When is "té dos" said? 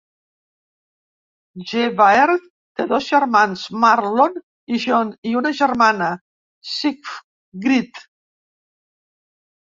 2.79-3.09